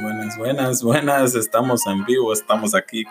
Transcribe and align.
Buenas, 0.00 0.36
buenas, 0.36 0.82
buenas. 0.82 1.34
Estamos 1.34 1.86
en 1.86 2.04
vivo, 2.04 2.30
estamos 2.32 2.74
aquí. 2.74 3.04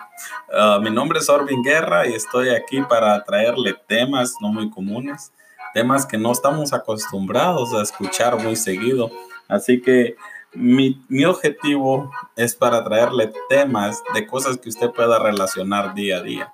Uh, 0.49 0.79
mi 0.81 0.91
nombre 0.91 1.17
es 1.17 1.29
Orvin 1.29 1.63
Guerra 1.63 2.07
y 2.07 2.13
estoy 2.13 2.49
aquí 2.49 2.81
para 2.83 3.23
traerle 3.23 3.75
temas 3.87 4.35
no 4.39 4.49
muy 4.49 4.69
comunes, 4.69 5.31
temas 5.73 6.05
que 6.05 6.19
no 6.19 6.31
estamos 6.31 6.73
acostumbrados 6.73 7.73
a 7.73 7.81
escuchar 7.81 8.37
muy 8.37 8.55
seguido. 8.55 9.09
Así 9.47 9.81
que 9.81 10.15
mi, 10.53 11.01
mi 11.09 11.25
objetivo 11.25 12.11
es 12.35 12.55
para 12.55 12.83
traerle 12.83 13.33
temas 13.49 14.03
de 14.13 14.27
cosas 14.27 14.57
que 14.57 14.69
usted 14.69 14.91
pueda 14.91 15.17
relacionar 15.17 15.95
día 15.95 16.17
a 16.17 16.21
día. 16.21 16.53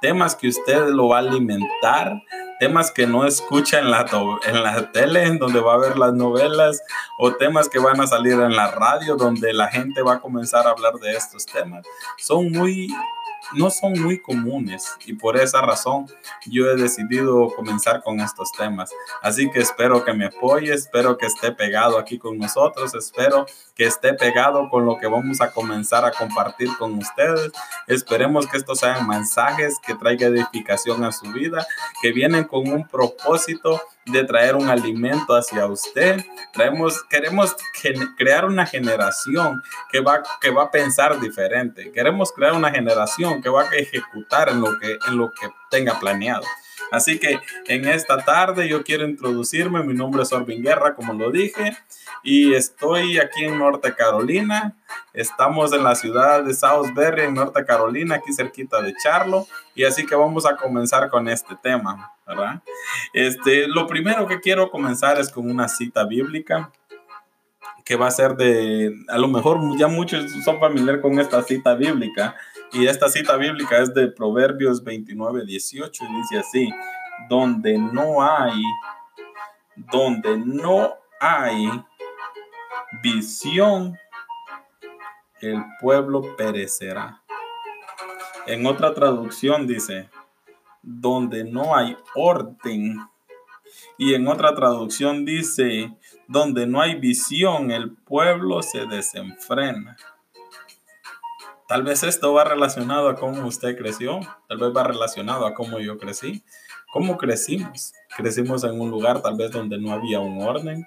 Temas 0.00 0.36
que 0.36 0.48
usted 0.48 0.88
lo 0.88 1.08
va 1.08 1.16
a 1.16 1.20
alimentar 1.20 2.22
temas 2.58 2.90
que 2.90 3.06
no 3.06 3.26
escucha 3.26 3.78
en 3.78 3.90
la, 3.90 4.06
en 4.44 4.62
la 4.62 4.92
tele, 4.92 5.24
en 5.24 5.38
donde 5.38 5.60
va 5.60 5.74
a 5.74 5.78
ver 5.78 5.98
las 5.98 6.12
novelas, 6.14 6.80
o 7.18 7.32
temas 7.32 7.68
que 7.68 7.78
van 7.78 8.00
a 8.00 8.06
salir 8.06 8.34
en 8.34 8.54
la 8.54 8.70
radio, 8.70 9.16
donde 9.16 9.52
la 9.52 9.68
gente 9.68 10.02
va 10.02 10.14
a 10.14 10.20
comenzar 10.20 10.66
a 10.66 10.70
hablar 10.70 10.94
de 10.94 11.12
estos 11.12 11.46
temas. 11.46 11.84
Son 12.18 12.50
muy 12.50 12.88
no 13.54 13.70
son 13.70 14.00
muy 14.00 14.20
comunes 14.20 14.96
y 15.06 15.14
por 15.14 15.36
esa 15.36 15.60
razón 15.60 16.06
yo 16.46 16.70
he 16.70 16.76
decidido 16.76 17.48
comenzar 17.54 18.02
con 18.02 18.20
estos 18.20 18.52
temas. 18.52 18.90
Así 19.22 19.50
que 19.50 19.60
espero 19.60 20.04
que 20.04 20.12
me 20.12 20.26
apoye, 20.26 20.72
espero 20.72 21.16
que 21.18 21.26
esté 21.26 21.52
pegado 21.52 21.98
aquí 21.98 22.18
con 22.18 22.38
nosotros, 22.38 22.94
espero 22.94 23.46
que 23.74 23.84
esté 23.84 24.14
pegado 24.14 24.68
con 24.68 24.84
lo 24.84 24.98
que 24.98 25.06
vamos 25.06 25.40
a 25.40 25.50
comenzar 25.50 26.04
a 26.04 26.12
compartir 26.12 26.68
con 26.78 26.96
ustedes. 26.98 27.52
Esperemos 27.86 28.46
que 28.46 28.56
estos 28.56 28.80
sean 28.80 29.06
mensajes 29.08 29.78
que 29.84 29.94
traigan 29.94 30.36
edificación 30.36 31.04
a 31.04 31.12
su 31.12 31.30
vida, 31.32 31.66
que 32.00 32.12
vienen 32.12 32.44
con 32.44 32.68
un 32.68 32.86
propósito 32.86 33.80
de 34.06 34.24
traer 34.24 34.56
un 34.56 34.68
alimento 34.68 35.34
hacia 35.34 35.66
usted. 35.66 36.20
Queremos 36.52 37.56
crear 38.16 38.44
una 38.44 38.66
generación 38.66 39.62
que 39.90 40.00
va, 40.00 40.22
que 40.40 40.50
va 40.50 40.64
a 40.64 40.70
pensar 40.70 41.20
diferente. 41.20 41.92
Queremos 41.92 42.32
crear 42.32 42.52
una 42.52 42.70
generación 42.70 43.42
que 43.42 43.48
va 43.48 43.62
a 43.62 43.74
ejecutar 43.74 44.48
en 44.48 44.60
lo 44.60 44.78
que, 44.78 44.98
en 45.06 45.16
lo 45.16 45.30
que 45.30 45.48
tenga 45.70 45.98
planeado. 45.98 46.44
Así 46.92 47.18
que 47.18 47.40
en 47.68 47.88
esta 47.88 48.18
tarde 48.18 48.68
yo 48.68 48.84
quiero 48.84 49.06
introducirme. 49.06 49.82
Mi 49.82 49.94
nombre 49.94 50.24
es 50.24 50.32
Orvin 50.32 50.62
Guerra, 50.62 50.94
como 50.94 51.14
lo 51.14 51.30
dije, 51.30 51.74
y 52.22 52.52
estoy 52.52 53.18
aquí 53.18 53.46
en 53.46 53.58
Norte 53.58 53.94
Carolina. 53.94 54.76
Estamos 55.14 55.72
en 55.72 55.84
la 55.84 55.94
ciudad 55.94 56.44
de 56.44 56.52
Southbury, 56.52 57.22
en 57.22 57.34
Norte 57.34 57.64
Carolina, 57.64 58.16
aquí 58.16 58.34
cerquita 58.34 58.82
de 58.82 58.92
Charlo. 59.02 59.46
Y 59.74 59.84
así 59.84 60.04
que 60.04 60.14
vamos 60.14 60.44
a 60.44 60.56
comenzar 60.56 61.08
con 61.08 61.30
este 61.30 61.56
tema, 61.62 62.12
¿verdad? 62.26 62.62
Este, 63.14 63.68
lo 63.68 63.86
primero 63.86 64.26
que 64.26 64.40
quiero 64.40 64.70
comenzar 64.70 65.18
es 65.18 65.30
con 65.30 65.50
una 65.50 65.68
cita 65.68 66.04
bíblica 66.04 66.70
que 67.84 67.96
va 67.96 68.06
a 68.06 68.10
ser 68.10 68.36
de, 68.36 68.94
a 69.08 69.18
lo 69.18 69.28
mejor 69.28 69.60
ya 69.76 69.88
muchos 69.88 70.30
son 70.44 70.60
familiares 70.60 71.00
con 71.00 71.18
esta 71.18 71.42
cita 71.42 71.74
bíblica, 71.74 72.36
y 72.72 72.86
esta 72.86 73.08
cita 73.08 73.36
bíblica 73.36 73.78
es 73.80 73.92
de 73.92 74.08
Proverbios 74.08 74.82
29, 74.82 75.44
18 75.44 76.04
y 76.04 76.16
dice 76.16 76.38
así, 76.38 76.70
donde 77.28 77.76
no 77.78 78.22
hay, 78.22 78.62
donde 79.76 80.38
no 80.38 80.94
hay 81.20 81.68
visión, 83.02 83.98
el 85.40 85.62
pueblo 85.80 86.36
perecerá. 86.36 87.22
En 88.46 88.66
otra 88.66 88.94
traducción 88.94 89.66
dice, 89.66 90.08
donde 90.82 91.44
no 91.44 91.76
hay 91.76 91.96
orden. 92.14 93.00
Y 93.98 94.14
en 94.14 94.26
otra 94.28 94.54
traducción 94.54 95.24
dice, 95.24 95.92
donde 96.28 96.66
no 96.66 96.80
hay 96.80 96.98
visión, 96.98 97.70
el 97.70 97.92
pueblo 97.92 98.62
se 98.62 98.86
desenfrena. 98.86 99.96
Tal 101.68 101.82
vez 101.82 102.02
esto 102.02 102.34
va 102.34 102.44
relacionado 102.44 103.08
a 103.08 103.16
cómo 103.16 103.46
usted 103.46 103.78
creció, 103.78 104.20
tal 104.48 104.58
vez 104.58 104.70
va 104.76 104.84
relacionado 104.84 105.46
a 105.46 105.54
cómo 105.54 105.78
yo 105.78 105.96
crecí. 105.98 106.44
¿Cómo 106.92 107.16
crecimos? 107.16 107.94
Crecimos 108.14 108.64
en 108.64 108.78
un 108.78 108.90
lugar 108.90 109.22
tal 109.22 109.36
vez 109.38 109.50
donde 109.50 109.78
no 109.78 109.92
había 109.92 110.20
un 110.20 110.42
orden, 110.42 110.86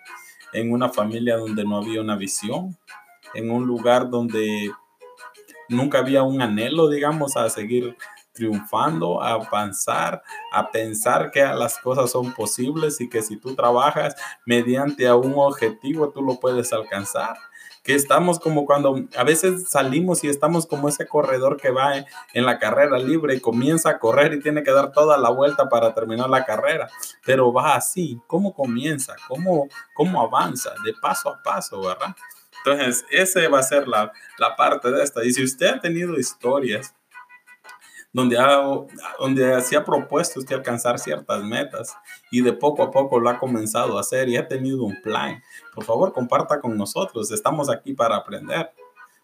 en 0.53 0.71
una 0.71 0.89
familia 0.89 1.37
donde 1.37 1.65
no 1.65 1.77
había 1.77 2.01
una 2.01 2.15
visión, 2.15 2.77
en 3.33 3.49
un 3.49 3.65
lugar 3.65 4.11
donde 4.11 4.69
nunca 5.67 5.97
había 5.97 6.21
un 6.21 6.43
anhelo, 6.43 6.89
digamos, 6.89 7.35
a 7.35 7.49
seguir 7.49 7.97
triunfando, 8.35 9.21
a 9.21 9.31
avanzar, 9.31 10.21
a 10.51 10.69
pensar 10.69 11.31
que 11.31 11.41
las 11.41 11.79
cosas 11.79 12.11
son 12.11 12.33
posibles 12.33 13.01
y 13.01 13.09
que 13.09 13.23
si 13.23 13.37
tú 13.37 13.55
trabajas 13.55 14.15
mediante 14.45 15.07
a 15.07 15.15
un 15.15 15.33
objetivo, 15.35 16.09
tú 16.09 16.21
lo 16.21 16.39
puedes 16.39 16.71
alcanzar 16.73 17.37
que 17.85 17.93
estamos 17.93 18.39
como 18.39 18.65
cuando 18.65 18.99
a 19.15 19.23
veces 19.23 19.69
salimos 19.69 20.23
y 20.23 20.27
estamos 20.27 20.65
como 20.65 20.89
ese 20.89 21.07
corredor 21.07 21.55
que 21.55 21.69
va 21.69 21.93
en 22.33 22.45
la 22.45 22.57
carrera 22.57 22.97
libre 22.97 23.35
y 23.35 23.39
comienza 23.39 23.91
a 23.91 23.99
correr 23.99 24.33
y 24.33 24.41
tiene 24.41 24.63
que 24.63 24.71
dar 24.71 24.91
toda 24.91 25.19
la 25.19 25.29
vuelta 25.29 25.69
para 25.69 25.93
terminar 25.93 26.27
la 26.27 26.45
carrera, 26.45 26.89
pero 27.23 27.53
va 27.53 27.75
así, 27.75 28.19
¿cómo 28.25 28.55
comienza? 28.55 29.15
¿Cómo, 29.27 29.67
cómo 29.93 30.19
avanza? 30.19 30.73
De 30.83 30.93
paso 30.99 31.29
a 31.29 31.43
paso, 31.43 31.79
¿verdad? 31.79 32.15
Entonces, 32.65 33.05
ese 33.11 33.47
va 33.47 33.59
a 33.59 33.63
ser 33.63 33.87
la, 33.87 34.11
la 34.39 34.55
parte 34.55 34.89
de 34.89 35.03
esta. 35.03 35.23
Y 35.23 35.31
si 35.31 35.43
usted 35.43 35.67
ha 35.67 35.79
tenido 35.79 36.17
historias 36.17 36.95
donde, 38.15 38.37
donde 39.19 39.61
se 39.61 39.75
ha 39.75 39.83
propuesto 39.83 40.39
alcanzar 40.49 40.97
ciertas 40.97 41.43
metas 41.43 41.97
y 42.31 42.39
de 42.39 42.53
poco 42.53 42.81
a 42.81 42.89
poco 42.89 43.19
lo 43.19 43.27
ha 43.29 43.37
comenzado 43.37 43.97
a 43.97 43.99
hacer 43.99 44.29
y 44.29 44.37
ha 44.37 44.47
tenido 44.47 44.85
un 44.85 45.01
plan. 45.01 45.43
Por 45.73 45.83
favor, 45.83 46.13
comparta 46.13 46.61
con 46.61 46.77
nosotros. 46.77 47.29
Estamos 47.31 47.69
aquí 47.69 47.93
para 47.93 48.15
aprender. 48.15 48.71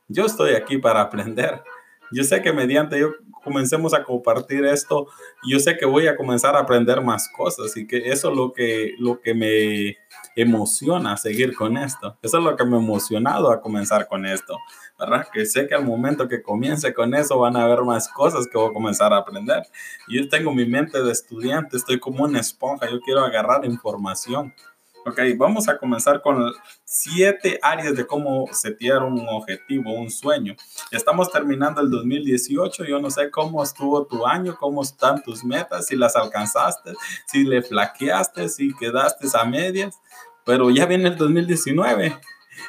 Yo 0.09 0.25
estoy 0.25 0.55
aquí 0.55 0.77
para 0.77 0.99
aprender. 0.99 1.63
Yo 2.11 2.23
sé 2.23 2.41
que 2.41 2.51
mediante 2.51 2.99
yo 2.99 3.11
comencemos 3.43 3.93
a 3.93 4.03
compartir 4.03 4.65
esto, 4.65 5.07
yo 5.47 5.59
sé 5.59 5.77
que 5.77 5.85
voy 5.85 6.07
a 6.07 6.15
comenzar 6.15 6.55
a 6.55 6.59
aprender 6.59 7.01
más 7.01 7.29
cosas 7.29 7.75
y 7.75 7.87
que 7.87 8.09
eso 8.09 8.29
es 8.29 8.37
lo 8.37 8.53
que, 8.53 8.93
lo 8.99 9.19
que 9.19 9.33
me 9.33 9.97
emociona 10.35 11.17
seguir 11.17 11.55
con 11.55 11.77
esto. 11.77 12.17
Eso 12.21 12.37
es 12.37 12.43
lo 12.43 12.55
que 12.55 12.65
me 12.65 12.77
ha 12.77 12.79
emocionado 12.79 13.51
a 13.51 13.61
comenzar 13.61 14.07
con 14.07 14.25
esto, 14.25 14.57
¿verdad? 14.99 15.27
Que 15.33 15.45
sé 15.45 15.67
que 15.67 15.75
al 15.75 15.85
momento 15.85 16.27
que 16.27 16.41
comience 16.41 16.93
con 16.93 17.13
eso 17.13 17.39
van 17.39 17.55
a 17.55 17.63
haber 17.63 17.81
más 17.81 18.07
cosas 18.09 18.47
que 18.47 18.57
voy 18.57 18.69
a 18.69 18.73
comenzar 18.73 19.13
a 19.13 19.17
aprender. 19.17 19.63
Yo 20.07 20.27
tengo 20.29 20.53
mi 20.53 20.65
mente 20.65 21.01
de 21.01 21.11
estudiante, 21.11 21.77
estoy 21.77 21.99
como 21.99 22.23
una 22.23 22.39
esponja, 22.39 22.89
yo 22.89 22.99
quiero 23.01 23.21
agarrar 23.21 23.65
información 23.65 24.53
Ok, 25.03 25.19
vamos 25.35 25.67
a 25.67 25.79
comenzar 25.79 26.21
con 26.21 26.53
siete 26.83 27.57
áreas 27.63 27.95
de 27.95 28.05
cómo 28.05 28.45
setear 28.51 29.01
un 29.01 29.27
objetivo, 29.27 29.91
un 29.93 30.11
sueño. 30.11 30.55
Estamos 30.91 31.31
terminando 31.31 31.81
el 31.81 31.89
2018, 31.89 32.83
yo 32.83 32.99
no 32.99 33.09
sé 33.09 33.31
cómo 33.31 33.63
estuvo 33.63 34.05
tu 34.05 34.27
año, 34.27 34.55
cómo 34.59 34.83
están 34.83 35.23
tus 35.23 35.43
metas, 35.43 35.87
si 35.87 35.95
las 35.95 36.15
alcanzaste, 36.15 36.93
si 37.25 37.43
le 37.43 37.63
flaqueaste, 37.63 38.47
si 38.47 38.75
quedaste 38.75 39.27
a 39.33 39.43
medias, 39.43 39.99
pero 40.45 40.69
ya 40.69 40.85
viene 40.85 41.09
el 41.09 41.17
2019. 41.17 42.15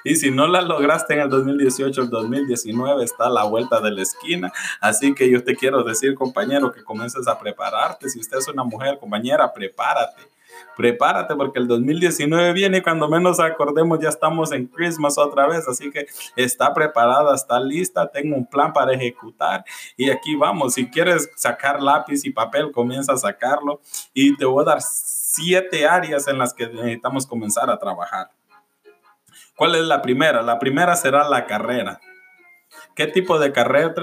Y 0.04 0.16
si 0.16 0.30
no 0.30 0.46
las 0.46 0.64
lograste 0.64 1.12
en 1.12 1.20
el 1.20 1.28
2018, 1.28 2.00
el 2.00 2.08
2019 2.08 3.04
está 3.04 3.26
a 3.26 3.30
la 3.30 3.44
vuelta 3.44 3.78
de 3.80 3.90
la 3.90 4.00
esquina. 4.00 4.50
Así 4.80 5.14
que 5.14 5.30
yo 5.30 5.44
te 5.44 5.54
quiero 5.54 5.82
decir, 5.82 6.14
compañero, 6.14 6.72
que 6.72 6.82
comiences 6.82 7.28
a 7.28 7.38
prepararte. 7.38 8.08
Si 8.08 8.20
usted 8.20 8.38
es 8.38 8.48
una 8.48 8.64
mujer, 8.64 8.98
compañera, 8.98 9.52
prepárate 9.52 10.31
prepárate 10.76 11.34
porque 11.34 11.58
el 11.58 11.68
2019 11.68 12.52
viene 12.52 12.78
y 12.78 12.82
cuando 12.82 13.08
menos 13.08 13.40
acordemos 13.40 13.98
ya 14.00 14.08
estamos 14.08 14.52
en 14.52 14.66
Christmas 14.66 15.18
otra 15.18 15.46
vez, 15.46 15.66
así 15.68 15.90
que 15.90 16.06
está 16.36 16.72
preparada, 16.72 17.34
está 17.34 17.60
lista, 17.60 18.10
tengo 18.10 18.36
un 18.36 18.46
plan 18.46 18.72
para 18.72 18.92
ejecutar 18.92 19.64
y 19.96 20.10
aquí 20.10 20.36
vamos, 20.36 20.74
si 20.74 20.88
quieres 20.88 21.30
sacar 21.36 21.82
lápiz 21.82 22.24
y 22.24 22.30
papel, 22.30 22.72
comienza 22.72 23.12
a 23.12 23.18
sacarlo 23.18 23.80
y 24.14 24.36
te 24.36 24.44
voy 24.44 24.62
a 24.62 24.66
dar 24.66 24.78
siete 24.80 25.86
áreas 25.86 26.28
en 26.28 26.38
las 26.38 26.54
que 26.54 26.66
necesitamos 26.66 27.26
comenzar 27.26 27.70
a 27.70 27.78
trabajar. 27.78 28.30
¿Cuál 29.56 29.74
es 29.74 29.82
la 29.82 30.02
primera? 30.02 30.42
La 30.42 30.58
primera 30.58 30.96
será 30.96 31.28
la 31.28 31.46
carrera. 31.46 32.00
¿Qué 32.94 33.06
tipo 33.06 33.38
de 33.38 33.52
carrera, 33.52 33.94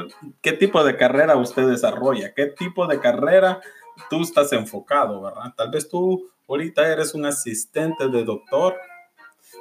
qué 0.41 0.53
tipo 0.53 0.83
de 0.83 0.95
carrera 0.97 1.35
usted 1.37 1.67
desarrolla? 1.67 2.33
¿Qué 2.33 2.47
tipo 2.47 2.87
de 2.87 2.99
carrera 2.99 3.59
tú 4.09 4.21
estás 4.21 4.51
enfocado, 4.53 5.21
verdad? 5.21 5.53
Tal 5.55 5.69
vez 5.69 5.89
tú 5.89 6.29
ahorita 6.49 6.87
eres 6.87 7.13
un 7.13 7.25
asistente 7.25 8.07
de 8.07 8.23
doctor, 8.23 8.75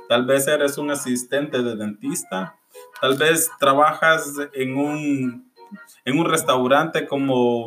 tal 0.09 0.25
vez 0.25 0.49
eres 0.49 0.79
un 0.79 0.91
asistente 0.91 1.63
de 1.63 1.77
dentista, 1.77 2.57
tal 3.01 3.17
vez 3.17 3.51
trabajas 3.61 4.35
en 4.55 4.77
un, 4.77 5.53
en 6.05 6.19
un 6.19 6.25
restaurante 6.25 7.07
como 7.07 7.67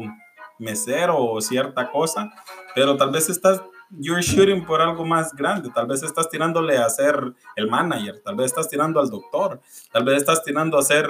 mesero 0.57 1.17
o 1.17 1.39
cierta 1.39 1.91
cosa, 1.91 2.31
pero 2.73 2.97
tal 2.97 3.11
vez 3.11 3.29
estás 3.29 3.61
you're 3.99 4.21
shooting 4.21 4.65
por 4.65 4.81
algo 4.81 5.05
más 5.05 5.33
grande. 5.33 5.69
Tal 5.73 5.87
vez 5.87 6.03
estás 6.03 6.29
tirándole 6.29 6.77
a 6.77 6.89
ser 6.89 7.33
el 7.55 7.69
manager, 7.69 8.21
tal 8.23 8.35
vez 8.35 8.47
estás 8.47 8.69
tirando 8.69 8.99
al 8.99 9.09
doctor, 9.09 9.59
tal 9.91 10.03
vez 10.05 10.17
estás 10.17 10.43
tirando 10.43 10.77
a 10.77 10.81
ser 10.81 11.09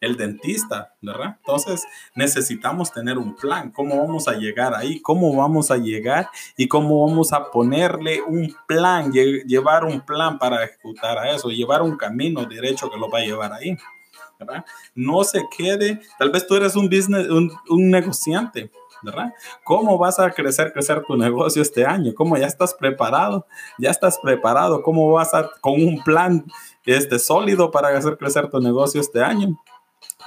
el 0.00 0.16
dentista, 0.16 0.94
¿verdad? 1.02 1.36
Entonces 1.38 1.84
necesitamos 2.14 2.92
tener 2.92 3.18
un 3.18 3.34
plan, 3.34 3.70
cómo 3.70 3.98
vamos 3.98 4.28
a 4.28 4.32
llegar 4.32 4.74
ahí, 4.74 5.00
cómo 5.00 5.34
vamos 5.34 5.70
a 5.70 5.76
llegar 5.76 6.28
y 6.56 6.68
cómo 6.68 7.06
vamos 7.06 7.32
a 7.32 7.50
ponerle 7.50 8.22
un 8.22 8.54
plan, 8.66 9.12
llevar 9.12 9.84
un 9.84 10.00
plan 10.00 10.38
para 10.38 10.64
ejecutar 10.64 11.18
a 11.18 11.30
eso, 11.34 11.48
llevar 11.48 11.82
un 11.82 11.96
camino 11.96 12.44
derecho 12.44 12.90
que 12.90 12.98
lo 12.98 13.10
va 13.10 13.18
a 13.18 13.22
llevar 13.22 13.52
ahí. 13.52 13.76
¿verdad? 14.38 14.64
No 14.94 15.24
se 15.24 15.48
quede, 15.56 16.00
tal 16.16 16.30
vez 16.30 16.46
tú 16.46 16.54
eres 16.54 16.76
un 16.76 16.88
business, 16.88 17.28
un, 17.28 17.50
un 17.68 17.90
negociante, 17.90 18.70
¿verdad? 19.02 19.32
¿Cómo 19.64 19.98
vas 19.98 20.18
a 20.18 20.30
crecer, 20.30 20.72
crecer 20.72 21.02
tu 21.06 21.16
negocio 21.16 21.60
este 21.62 21.84
año? 21.84 22.14
¿Cómo 22.14 22.36
ya 22.36 22.46
estás 22.46 22.74
preparado? 22.74 23.46
¿Ya 23.78 23.90
estás 23.90 24.18
preparado? 24.22 24.82
¿Cómo 24.82 25.10
vas 25.12 25.34
a, 25.34 25.50
con 25.60 25.74
un 25.74 26.02
plan 26.02 26.44
este, 26.84 27.18
sólido 27.18 27.70
para 27.70 27.96
hacer 27.96 28.16
crecer 28.16 28.48
tu 28.48 28.60
negocio 28.60 29.00
este 29.00 29.22
año? 29.22 29.58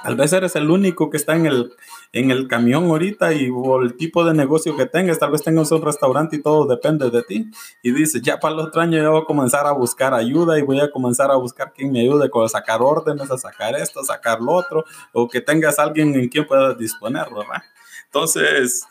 Tal 0.02 0.16
vez 0.16 0.32
eres 0.32 0.56
el 0.56 0.68
único 0.70 1.10
que 1.10 1.16
está 1.16 1.36
en 1.36 1.46
el, 1.46 1.72
en 2.12 2.30
el 2.32 2.48
camión 2.48 2.84
ahorita 2.86 3.32
y 3.34 3.50
o 3.50 3.80
el 3.80 3.96
tipo 3.96 4.24
de 4.24 4.34
negocio 4.34 4.76
que 4.76 4.86
tengas, 4.86 5.18
tal 5.18 5.30
vez 5.30 5.42
tengas 5.42 5.70
un 5.70 5.82
restaurante 5.82 6.36
y 6.36 6.42
todo 6.42 6.66
depende 6.66 7.08
de 7.10 7.22
ti. 7.22 7.50
Y 7.82 7.92
dices, 7.92 8.20
ya 8.20 8.40
para 8.40 8.54
el 8.54 8.60
otro 8.60 8.80
año 8.80 8.98
yo 8.98 9.12
voy 9.12 9.22
a 9.22 9.24
comenzar 9.24 9.66
a 9.66 9.72
buscar 9.72 10.12
ayuda 10.12 10.58
y 10.58 10.62
voy 10.62 10.80
a 10.80 10.90
comenzar 10.90 11.30
a 11.30 11.36
buscar 11.36 11.72
quien 11.72 11.92
me 11.92 12.00
ayude 12.00 12.28
con 12.30 12.48
sacar 12.48 12.82
órdenes, 12.82 13.30
a 13.30 13.38
sacar 13.38 13.76
esto, 13.76 14.00
a 14.00 14.04
sacar 14.04 14.40
lo 14.40 14.52
otro, 14.52 14.84
o 15.12 15.28
que 15.28 15.40
tengas 15.40 15.78
alguien 15.78 16.14
en 16.16 16.28
quien 16.28 16.46
puedas 16.46 16.76
disponer, 16.76 17.26
¿verdad? 17.32 17.62
Entonces, 18.06 18.84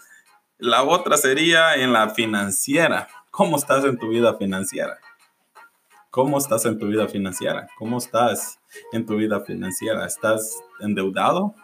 la 0.58 0.84
otra 0.84 1.18
sería 1.18 1.76
en 1.76 1.92
la 1.92 2.10
financiera. 2.10 3.10
¿Cómo 3.32 3.58
estás 3.58 3.84
en 3.84 3.98
tu 3.98 4.10
vida 4.10 4.36
financiera? 4.36 4.98
¿Cómo 6.10 6.38
estás 6.38 6.66
en 6.66 6.80
tu 6.80 6.88
vida 6.88 7.08
financiera? 7.08 7.68
¿Cómo 7.78 7.98
estás 7.98 8.61
en 8.92 9.06
tu 9.06 9.16
vida 9.16 9.42
financiera? 9.42 10.06
¿Estás 10.06 10.62
endeudado? 10.80 11.56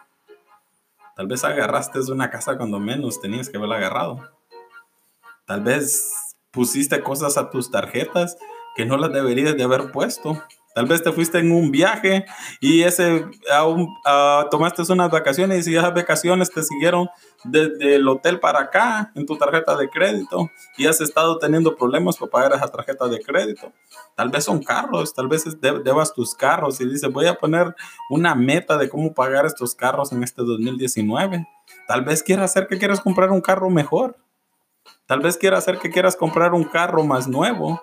Tal 1.15 1.27
vez 1.27 1.43
agarraste 1.43 1.99
una 2.11 2.29
casa 2.29 2.57
cuando 2.57 2.79
menos 2.79 3.19
tenías 3.19 3.49
que 3.49 3.57
haberla 3.57 3.77
agarrado. 3.77 4.29
Tal 5.45 5.61
vez 5.61 6.35
pusiste 6.51 7.01
cosas 7.01 7.37
a 7.37 7.49
tus 7.49 7.71
tarjetas 7.71 8.37
que 8.75 8.85
no 8.85 8.97
las 8.97 9.11
deberías 9.11 9.57
de 9.57 9.63
haber 9.63 9.91
puesto. 9.91 10.43
Tal 10.77 10.85
vez 10.85 11.01
te 11.01 11.11
fuiste 11.11 11.39
en 11.39 11.51
un 11.51 11.71
viaje 11.71 12.23
y 12.59 12.83
ese 12.83 13.25
tomaste 14.51 14.83
unas 14.93 15.09
vacaciones 15.09 15.67
y 15.67 15.75
esas 15.75 15.91
vacaciones 15.91 16.51
te 16.51 16.61
siguieron 16.61 17.09
desde 17.43 17.95
el 17.95 18.07
hotel 18.07 18.39
para 18.39 18.59
acá 18.59 19.11
en 19.15 19.25
tu 19.25 19.35
tarjeta 19.39 19.75
de 19.75 19.89
crédito 19.89 20.51
y 20.77 20.85
has 20.85 21.01
estado 21.01 21.39
teniendo 21.39 21.75
problemas 21.75 22.17
para 22.17 22.29
pagar 22.29 22.53
esa 22.53 22.67
tarjeta 22.67 23.07
de 23.07 23.19
crédito. 23.21 23.73
Tal 24.13 24.29
vez 24.29 24.43
son 24.43 24.61
carros, 24.61 25.15
tal 25.15 25.27
vez 25.27 25.45
debas 25.59 26.13
tus 26.13 26.35
carros 26.35 26.79
y 26.79 26.87
dices 26.87 27.11
voy 27.11 27.25
a 27.25 27.33
poner 27.33 27.73
una 28.11 28.35
meta 28.35 28.77
de 28.77 28.87
cómo 28.87 29.15
pagar 29.15 29.47
estos 29.47 29.73
carros 29.73 30.11
en 30.11 30.21
este 30.21 30.43
2019. 30.43 31.47
Tal 31.87 32.03
vez 32.05 32.21
quieras 32.21 32.51
hacer 32.51 32.67
que 32.67 32.77
quieras 32.77 33.01
comprar 33.01 33.31
un 33.31 33.41
carro 33.41 33.71
mejor. 33.71 34.15
Tal 35.07 35.21
vez 35.21 35.37
quieras 35.37 35.63
hacer 35.63 35.79
que 35.79 35.89
quieras 35.89 36.15
comprar 36.15 36.53
un 36.53 36.65
carro 36.65 37.03
más 37.03 37.27
nuevo. 37.27 37.81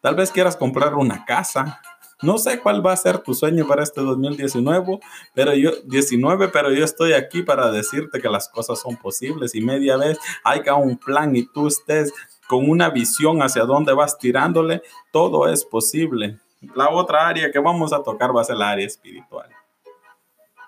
Tal 0.00 0.14
vez 0.14 0.30
quieras 0.30 0.54
comprar 0.56 0.94
una 0.94 1.24
casa. 1.24 1.80
No 2.22 2.38
sé 2.38 2.60
cuál 2.60 2.84
va 2.84 2.92
a 2.92 2.96
ser 2.96 3.18
tu 3.18 3.34
sueño 3.34 3.66
para 3.66 3.82
este 3.82 4.00
2019, 4.00 5.00
pero 5.34 5.54
yo 5.54 5.70
19, 5.84 6.48
pero 6.48 6.72
yo 6.72 6.82
estoy 6.84 7.12
aquí 7.12 7.42
para 7.42 7.70
decirte 7.70 8.20
que 8.20 8.30
las 8.30 8.48
cosas 8.48 8.80
son 8.80 8.96
posibles 8.96 9.54
y 9.54 9.60
media 9.60 9.98
vez 9.98 10.18
haya 10.42 10.74
un 10.74 10.96
plan 10.96 11.36
y 11.36 11.44
tú 11.46 11.66
estés 11.66 12.12
con 12.46 12.70
una 12.70 12.88
visión 12.88 13.42
hacia 13.42 13.64
dónde 13.64 13.92
vas 13.92 14.18
tirándole, 14.18 14.82
todo 15.12 15.48
es 15.48 15.64
posible. 15.64 16.38
La 16.74 16.88
otra 16.88 17.28
área 17.28 17.50
que 17.50 17.58
vamos 17.58 17.92
a 17.92 18.02
tocar 18.02 18.34
va 18.34 18.40
a 18.40 18.44
ser 18.44 18.56
la 18.56 18.70
área 18.70 18.86
espiritual. 18.86 19.50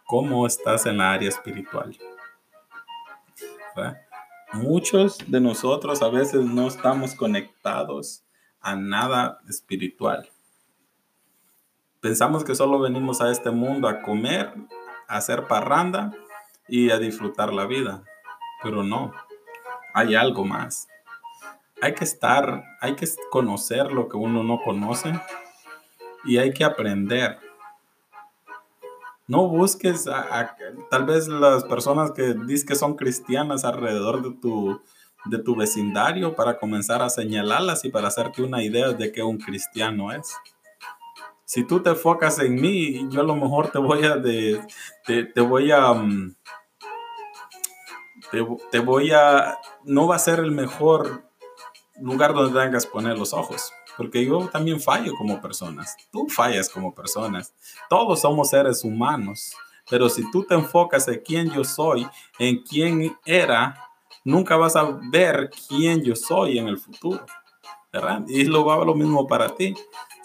¿Cómo 0.04 0.46
estás 0.46 0.86
en 0.86 0.98
la 0.98 1.12
área 1.12 1.28
espiritual? 1.28 1.96
Muchos 4.52 5.18
de 5.26 5.40
nosotros 5.40 6.02
a 6.02 6.08
veces 6.08 6.42
no 6.44 6.68
estamos 6.68 7.14
conectados 7.14 8.22
a 8.60 8.74
nada 8.74 9.38
espiritual. 9.48 10.28
Pensamos 12.00 12.44
que 12.44 12.54
solo 12.54 12.78
venimos 12.78 13.20
a 13.20 13.30
este 13.30 13.50
mundo 13.50 13.88
a 13.88 14.02
comer, 14.02 14.54
a 15.08 15.16
hacer 15.16 15.48
parranda 15.48 16.12
y 16.68 16.90
a 16.90 16.98
disfrutar 16.98 17.52
la 17.52 17.66
vida. 17.66 18.04
Pero 18.62 18.84
no, 18.84 19.12
hay 19.94 20.14
algo 20.14 20.44
más. 20.44 20.86
Hay 21.80 21.94
que 21.94 22.04
estar, 22.04 22.62
hay 22.80 22.94
que 22.94 23.08
conocer 23.30 23.92
lo 23.92 24.08
que 24.08 24.16
uno 24.16 24.44
no 24.44 24.60
conoce 24.62 25.12
y 26.24 26.38
hay 26.38 26.52
que 26.52 26.64
aprender. 26.64 27.40
No 29.26 29.48
busques 29.48 30.08
tal 30.90 31.04
vez 31.04 31.26
las 31.26 31.64
personas 31.64 32.12
que 32.12 32.34
dices 32.34 32.64
que 32.64 32.76
son 32.76 32.94
cristianas 32.94 33.64
alrededor 33.64 34.22
de 34.22 34.40
tu, 34.40 34.80
de 35.24 35.38
tu 35.38 35.56
vecindario 35.56 36.36
para 36.36 36.58
comenzar 36.58 37.02
a 37.02 37.10
señalarlas 37.10 37.84
y 37.84 37.90
para 37.90 38.06
hacerte 38.06 38.42
una 38.42 38.62
idea 38.62 38.92
de 38.92 39.10
que 39.10 39.24
un 39.24 39.38
cristiano 39.38 40.12
es 40.12 40.32
si 41.48 41.64
tú 41.64 41.80
te 41.80 41.88
enfocas 41.88 42.38
en 42.40 42.56
mí, 42.56 43.08
yo 43.08 43.22
a 43.22 43.24
lo 43.24 43.34
mejor 43.34 43.70
te 43.70 43.78
voy 43.78 44.04
a, 44.04 44.16
de, 44.16 44.60
te, 45.06 45.40
voy 45.40 45.72
a, 45.72 45.94
mm, 45.94 46.36
te, 48.70 48.78
voy 48.80 49.12
a, 49.12 49.56
no 49.82 50.06
va 50.06 50.16
a 50.16 50.18
ser 50.18 50.40
el 50.40 50.50
mejor 50.50 51.24
lugar 52.02 52.34
donde 52.34 52.60
tengas 52.60 52.84
que 52.84 52.92
poner 52.92 53.16
los 53.16 53.32
ojos. 53.32 53.72
Porque 53.96 54.26
yo 54.26 54.46
también 54.48 54.78
fallo 54.78 55.14
como 55.16 55.40
personas. 55.40 55.96
Tú 56.12 56.28
fallas 56.28 56.68
como 56.68 56.94
personas. 56.94 57.54
Todos 57.88 58.20
somos 58.20 58.50
seres 58.50 58.84
humanos. 58.84 59.54
Pero 59.88 60.10
si 60.10 60.30
tú 60.30 60.44
te 60.44 60.52
enfocas 60.52 61.08
en 61.08 61.22
quién 61.24 61.50
yo 61.50 61.64
soy, 61.64 62.06
en 62.38 62.62
quién 62.62 63.16
era, 63.24 63.88
nunca 64.22 64.54
vas 64.58 64.76
a 64.76 64.98
ver 65.10 65.48
quién 65.66 66.02
yo 66.02 66.14
soy 66.14 66.58
en 66.58 66.68
el 66.68 66.76
futuro. 66.76 67.24
¿Verdad? 67.90 68.22
Y 68.28 68.44
lo 68.44 68.66
va 68.66 68.84
lo 68.84 68.94
mismo 68.94 69.26
para 69.26 69.48
ti. 69.54 69.74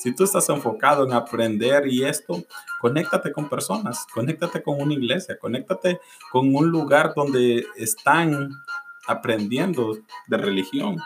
Si 0.04 0.14
tú 0.14 0.26
estás 0.26 0.50
enfocado 0.50 1.06
en 1.06 1.14
aprender 1.14 1.88
y 1.88 2.04
esto, 2.04 2.44
conéctate 2.82 3.32
con 3.32 3.48
personas, 3.48 4.06
conéctate 4.14 4.62
con 4.62 4.82
una 4.82 4.96
iglesia, 4.96 5.40
conéctate 5.40 6.02
con 6.30 6.54
un 6.54 6.68
lugar 6.68 7.14
donde 7.16 7.66
están 7.78 8.52
aprendiendo 9.08 9.98
de 10.28 10.38
religión, 10.38 10.98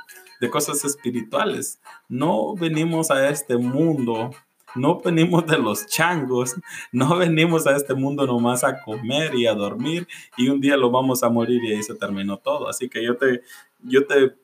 de 0.42 0.50
cosas 0.50 0.84
espirituales. 0.84 1.80
No 2.10 2.56
venimos 2.56 3.12
a 3.12 3.30
este 3.30 3.56
mundo, 3.56 4.32
no 4.74 5.00
venimos 5.00 5.46
de 5.46 5.60
los 5.60 5.86
changos, 5.86 6.56
no 6.92 7.18
venimos 7.18 7.68
a 7.68 7.76
este 7.76 7.94
mundo 7.94 8.26
nomás 8.26 8.64
a 8.64 8.82
comer 8.82 9.36
y 9.36 9.46
a 9.46 9.54
dormir 9.54 10.08
y 10.38 10.50
un 10.50 10.60
día 10.60 10.76
lo 10.76 10.90
vamos 10.90 11.22
a 11.22 11.30
morir 11.30 11.64
y 11.64 11.76
ahí 11.76 11.84
se 11.84 11.94
terminó 11.94 12.38
todo. 12.38 12.68
Así 12.68 12.90
que 12.90 13.04
yo 13.04 13.16
te, 13.16 13.44
yo 13.84 14.08
te, 14.08 14.36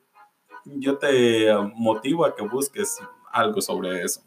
yo 0.64 0.96
te 0.96 1.52
motivo 1.74 2.24
a 2.24 2.36
que 2.36 2.44
busques 2.44 3.00
algo 3.32 3.60
sobre 3.60 4.04
eso. 4.04 4.22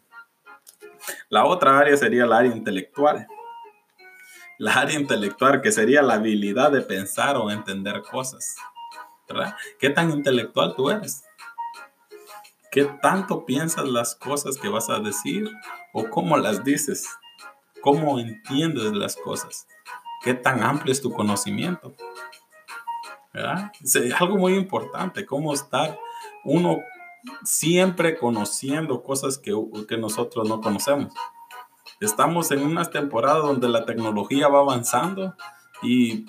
La 1.30 1.45
otra 1.45 1.77
área 1.77 1.95
sería 1.98 2.24
el 2.24 2.33
área 2.33 2.56
intelectual. 2.56 3.27
La 4.57 4.74
área 4.74 5.00
intelectual, 5.00 5.62
que 5.62 5.72
sería 5.72 6.01
la 6.01 6.15
habilidad 6.15 6.72
de 6.72 6.82
pensar 6.82 7.38
o 7.38 7.51
entender 7.51 8.01
cosas. 8.01 8.55
¿verdad? 9.27 9.55
¿Qué 9.79 9.89
tan 9.89 10.10
intelectual 10.12 10.75
tú 10.75 10.89
eres? 10.89 11.24
¿Qué 12.72 12.86
tanto 13.01 13.46
piensas 13.46 13.86
las 13.86 14.15
cosas 14.15 14.58
que 14.58 14.70
vas 14.70 14.89
a 14.89 15.00
decir 15.00 15.50
o 15.93 16.10
cómo 16.10 16.38
las 16.38 16.63
dices? 16.63 17.08
¿Cómo 17.82 18.20
entiendes 18.20 18.93
las 18.93 19.15
cosas? 19.15 19.67
¿Qué 20.24 20.34
tan 20.34 20.63
amplio 20.63 20.91
es 20.91 21.01
tu 21.01 21.12
conocimiento? 21.12 21.96
¿verdad? 23.34 23.72
Es 23.84 23.96
algo 24.20 24.38
muy 24.38 24.55
importante, 24.55 25.25
cómo 25.25 25.53
estar 25.53 25.98
uno 26.43 26.79
siempre 27.43 28.17
conociendo 28.17 29.03
cosas 29.03 29.38
que, 29.38 29.53
que 29.88 29.98
nosotros 29.98 30.48
no 30.48 30.62
conocemos. 30.62 31.13
Estamos 32.00 32.51
en 32.51 32.63
unas 32.63 32.91
temporadas 32.91 33.43
donde 33.43 33.69
la 33.69 33.86
tecnología 33.86 34.48
va 34.48 34.60
avanzando 34.60 35.36
y 35.81 36.25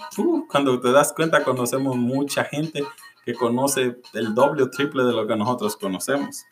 cuando 0.49 0.81
te 0.81 0.93
das 0.93 1.13
cuenta 1.13 1.45
conocemos 1.45 1.97
mucha 1.97 2.45
gente 2.45 2.85
que 3.25 3.35
conoce 3.35 4.01
el 4.15 4.35
doble 4.35 4.63
o 4.63 4.71
triple 4.71 5.05
de 5.05 5.13
lo 5.13 5.27
que 5.27 5.37
nosotros 5.37 5.77
conocemos. 5.77 6.45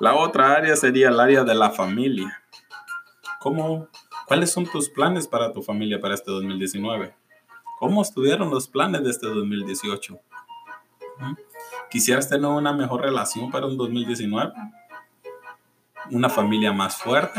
La 0.00 0.14
otra 0.14 0.52
área 0.52 0.76
sería 0.76 1.08
el 1.08 1.20
área 1.20 1.44
de 1.44 1.54
la 1.54 1.70
familia. 1.70 2.42
¿Cómo, 3.40 3.88
¿Cuáles 4.26 4.52
son 4.52 4.66
tus 4.66 4.88
planes 4.88 5.26
para 5.26 5.52
tu 5.52 5.62
familia 5.62 6.00
para 6.00 6.14
este 6.14 6.30
2019? 6.30 7.14
¿Cómo 7.78 8.02
estuvieron 8.02 8.50
los 8.50 8.68
planes 8.68 9.02
de 9.04 9.10
este 9.10 9.26
2018? 9.26 10.18
¿Quisieras 11.92 12.26
tener 12.26 12.46
una 12.46 12.72
mejor 12.72 13.02
relación 13.02 13.50
para 13.50 13.66
un 13.66 13.76
2019? 13.76 14.50
¿Una 16.10 16.30
familia 16.30 16.72
más 16.72 16.96
fuerte? 16.96 17.38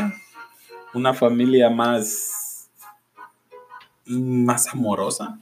¿Una 0.94 1.12
familia 1.12 1.68
más, 1.70 2.70
más 4.06 4.68
amorosa? 4.68 5.40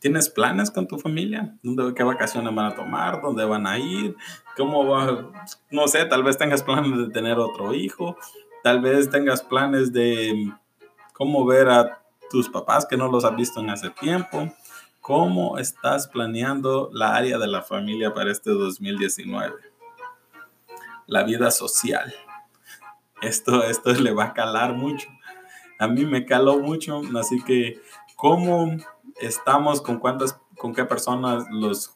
¿Tienes 0.00 0.28
planes 0.28 0.68
con 0.72 0.88
tu 0.88 0.98
familia? 0.98 1.56
¿Dónde, 1.62 1.94
¿Qué 1.94 2.02
vacaciones 2.02 2.52
van 2.52 2.72
a 2.72 2.74
tomar? 2.74 3.22
¿Dónde 3.22 3.44
van 3.44 3.68
a 3.68 3.78
ir? 3.78 4.16
¿Cómo 4.56 4.84
va? 4.84 5.30
No 5.70 5.86
sé, 5.86 6.06
tal 6.06 6.24
vez 6.24 6.36
tengas 6.36 6.64
planes 6.64 6.98
de 6.98 7.08
tener 7.10 7.38
otro 7.38 7.72
hijo. 7.72 8.16
Tal 8.64 8.80
vez 8.80 9.10
tengas 9.10 9.42
planes 9.42 9.92
de 9.92 10.52
cómo 11.12 11.46
ver 11.46 11.68
a 11.68 12.02
tus 12.30 12.48
papás 12.48 12.84
que 12.84 12.96
no 12.96 13.06
los 13.06 13.24
has 13.24 13.36
visto 13.36 13.60
en 13.60 13.70
hace 13.70 13.90
tiempo. 13.90 14.52
¿Cómo 15.08 15.56
estás 15.56 16.06
planeando 16.06 16.90
la 16.92 17.16
área 17.16 17.38
de 17.38 17.46
la 17.46 17.62
familia 17.62 18.12
para 18.12 18.30
este 18.30 18.50
2019? 18.50 19.54
La 21.06 21.22
vida 21.22 21.50
social. 21.50 22.14
Esto, 23.22 23.64
esto 23.64 23.90
le 23.92 24.12
va 24.12 24.24
a 24.24 24.32
calar 24.34 24.74
mucho. 24.74 25.08
a 25.78 25.88
mí 25.88 26.04
me 26.04 26.26
caló 26.26 26.58
mucho, 26.58 27.00
así 27.18 27.42
que 27.42 27.80
cómo 28.16 28.76
estamos, 29.18 29.80
con 29.80 29.98
cuántas, 29.98 30.38
con 30.58 30.74
qué 30.74 30.84
personas 30.84 31.46
los 31.50 31.94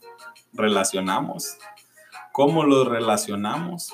relacionamos, 0.54 1.58
cómo 2.32 2.64
los 2.64 2.88
relacionamos. 2.88 3.92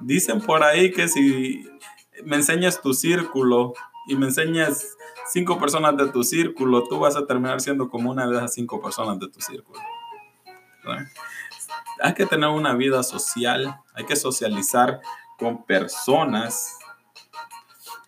Dicen 0.00 0.40
por 0.40 0.62
ahí 0.62 0.90
que 0.90 1.06
si 1.06 1.68
me 2.24 2.36
enseñas 2.36 2.80
tu 2.80 2.94
círculo 2.94 3.74
y 4.08 4.16
me 4.16 4.26
enseñas 4.26 4.96
cinco 5.30 5.58
personas 5.58 5.96
de 5.96 6.08
tu 6.08 6.24
círculo, 6.24 6.84
tú 6.88 6.98
vas 6.98 7.14
a 7.14 7.26
terminar 7.26 7.60
siendo 7.60 7.88
como 7.88 8.10
una 8.10 8.26
de 8.26 8.36
esas 8.36 8.54
cinco 8.54 8.80
personas 8.80 9.18
de 9.18 9.28
tu 9.28 9.40
círculo. 9.40 9.78
Hay 12.02 12.14
que 12.14 12.26
tener 12.26 12.48
una 12.48 12.74
vida 12.74 13.02
social, 13.02 13.78
hay 13.94 14.06
que 14.06 14.16
socializar 14.16 15.00
con 15.38 15.64
personas 15.64 16.78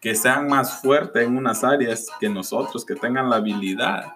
que 0.00 0.14
sean 0.14 0.49
más 0.49 0.80
fuertes 0.80 1.26
en 1.26 1.37
unas 1.37 1.62
áreas 1.62 2.07
que 2.19 2.30
nosotros, 2.30 2.87
que 2.87 2.95
tengan 2.95 3.28
la 3.28 3.37
habilidad, 3.37 4.14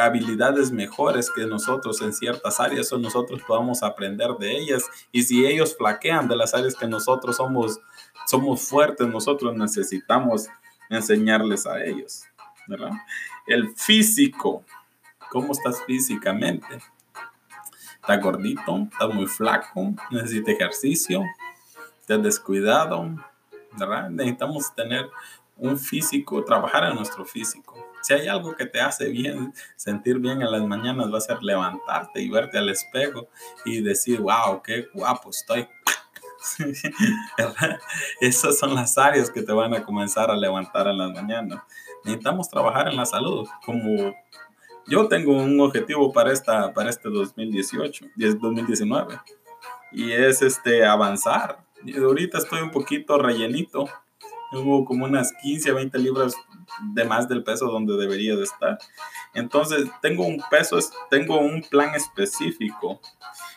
habilidades 0.00 0.70
mejores 0.70 1.30
que 1.30 1.46
nosotros 1.46 2.00
en 2.02 2.12
ciertas 2.12 2.60
áreas, 2.60 2.92
o 2.92 2.98
nosotros 2.98 3.42
podamos 3.46 3.82
aprender 3.82 4.30
de 4.38 4.56
ellas. 4.56 4.84
Y 5.10 5.22
si 5.24 5.44
ellos 5.44 5.76
flaquean 5.76 6.28
de 6.28 6.36
las 6.36 6.54
áreas 6.54 6.76
que 6.76 6.86
nosotros 6.86 7.36
somos, 7.36 7.80
somos 8.26 8.68
fuertes, 8.68 9.08
nosotros 9.08 9.56
necesitamos 9.56 10.48
enseñarles 10.88 11.66
a 11.66 11.82
ellos, 11.84 12.24
¿verdad? 12.66 12.92
El 13.46 13.74
físico, 13.76 14.64
¿cómo 15.30 15.52
estás 15.52 15.82
físicamente? 15.84 16.80
¿Estás 18.00 18.22
gordito? 18.22 18.88
¿Estás 18.90 19.14
muy 19.14 19.26
flaco? 19.26 19.94
¿Necesitas 20.10 20.54
ejercicio? 20.54 21.22
¿Te 22.06 22.14
has 22.14 22.22
descuidado? 22.22 23.16
¿Verdad? 23.72 24.08
Necesitamos 24.10 24.74
tener 24.74 25.08
un 25.58 25.78
físico, 25.78 26.42
trabajar 26.44 26.84
en 26.84 26.94
nuestro 26.94 27.24
físico. 27.24 27.74
Si 28.02 28.14
hay 28.14 28.28
algo 28.28 28.54
que 28.54 28.64
te 28.64 28.80
hace 28.80 29.08
bien, 29.08 29.52
sentir 29.76 30.18
bien 30.18 30.40
en 30.40 30.50
las 30.50 30.62
mañanas, 30.62 31.12
va 31.12 31.18
a 31.18 31.20
ser 31.20 31.42
levantarte 31.42 32.22
y 32.22 32.30
verte 32.30 32.56
al 32.56 32.68
espejo 32.68 33.28
y 33.64 33.82
decir, 33.82 34.20
wow, 34.20 34.62
qué 34.62 34.88
guapo 34.94 35.30
estoy. 35.30 35.68
Esas 38.20 38.58
son 38.58 38.74
las 38.74 38.96
áreas 38.96 39.30
que 39.30 39.42
te 39.42 39.52
van 39.52 39.74
a 39.74 39.84
comenzar 39.84 40.30
a 40.30 40.36
levantar 40.36 40.86
en 40.86 40.98
las 40.98 41.12
mañanas. 41.12 41.62
Necesitamos 42.04 42.48
trabajar 42.48 42.88
en 42.88 42.96
la 42.96 43.06
salud. 43.06 43.48
Como 43.64 44.14
yo 44.86 45.08
tengo 45.08 45.36
un 45.36 45.60
objetivo 45.60 46.12
para, 46.12 46.32
esta, 46.32 46.72
para 46.72 46.90
este 46.90 47.08
2018, 47.08 48.06
2019, 48.16 49.18
y 49.92 50.12
es 50.12 50.42
este, 50.42 50.84
avanzar. 50.84 51.64
Y 51.84 51.96
ahorita 51.96 52.38
estoy 52.38 52.60
un 52.60 52.70
poquito 52.70 53.18
rellenito. 53.18 53.88
Tengo 54.50 54.84
como 54.84 55.04
unas 55.04 55.32
15 55.42 55.70
a 55.70 55.74
20 55.74 55.98
libras 55.98 56.34
de 56.94 57.04
más 57.04 57.28
del 57.28 57.44
peso 57.44 57.66
donde 57.66 57.96
debería 57.96 58.34
de 58.34 58.44
estar. 58.44 58.78
Entonces, 59.34 59.90
tengo 60.00 60.24
un 60.24 60.42
peso, 60.50 60.78
tengo 61.10 61.38
un 61.38 61.62
plan 61.62 61.94
específico 61.94 63.00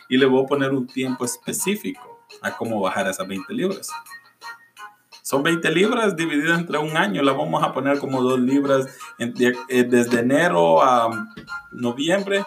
y 0.08 0.18
le 0.18 0.26
voy 0.26 0.44
a 0.44 0.46
poner 0.46 0.70
un 0.72 0.86
tiempo 0.86 1.24
específico 1.24 2.11
a 2.42 2.56
cómo 2.56 2.80
bajar 2.80 3.08
esas 3.08 3.26
20 3.26 3.52
libras. 3.54 3.90
Son 5.22 5.42
20 5.42 5.70
libras 5.70 6.16
divididas 6.16 6.58
entre 6.58 6.78
un 6.78 6.96
año, 6.96 7.22
la 7.22 7.32
vamos 7.32 7.62
a 7.62 7.72
poner 7.72 7.98
como 7.98 8.20
2 8.20 8.40
libras 8.40 8.86
eh, 9.18 9.84
desde 9.84 10.20
enero 10.20 10.82
a 10.82 11.28
noviembre. 11.70 12.44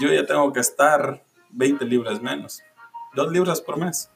Yo 0.00 0.12
ya 0.12 0.26
tengo 0.26 0.52
que 0.52 0.60
estar 0.60 1.24
20 1.50 1.84
libras 1.86 2.20
menos, 2.20 2.62
2 3.14 3.32
libras 3.32 3.60
por 3.62 3.78
mes, 3.78 4.10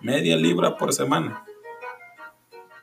media 0.00 0.36
libra 0.36 0.76
por 0.76 0.92
semana. 0.92 1.42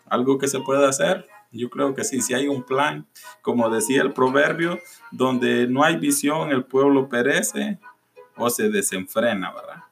Algo 0.09 0.37
que 0.37 0.47
se 0.47 0.59
puede 0.59 0.85
hacer, 0.85 1.27
yo 1.51 1.69
creo 1.69 1.95
que 1.95 2.03
sí, 2.03 2.19
si 2.19 2.33
hay 2.33 2.49
un 2.49 2.63
plan, 2.63 3.07
como 3.41 3.69
decía 3.69 4.01
el 4.01 4.11
proverbio, 4.11 4.79
donde 5.11 5.67
no 5.67 5.83
hay 5.85 5.95
visión, 5.95 6.51
el 6.51 6.65
pueblo 6.65 7.07
perece 7.07 7.79
o 8.35 8.49
se 8.49 8.69
desenfrena, 8.69 9.53
¿verdad? 9.53 9.84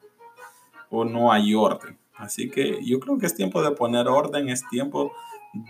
No 1.02 1.32
hay 1.32 1.54
orden. 1.54 1.98
Así 2.14 2.50
que 2.50 2.84
yo 2.84 3.00
creo 3.00 3.16
que 3.16 3.24
es 3.24 3.34
tiempo 3.34 3.62
de 3.62 3.70
poner 3.70 4.06
orden, 4.06 4.50
es 4.50 4.68
tiempo 4.68 5.12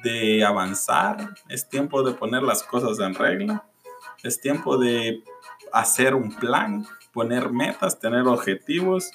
de 0.03 0.45
avanzar, 0.45 1.35
es 1.49 1.69
tiempo 1.69 2.03
de 2.03 2.15
poner 2.15 2.43
las 2.43 2.65
cosas 2.65 2.99
en 2.99 3.15
regla, 3.15 3.65
es 4.25 4.41
tiempo 4.41 4.77
de 4.77 5.23
hacer 5.73 6.15
un 6.15 6.35
plan, 6.35 6.85
poner 7.13 7.51
metas, 7.51 7.99
tener 7.99 8.27
objetivos. 8.27 9.11